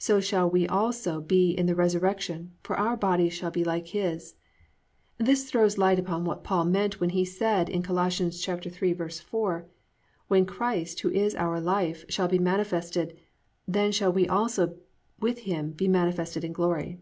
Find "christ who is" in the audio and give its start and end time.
10.44-11.36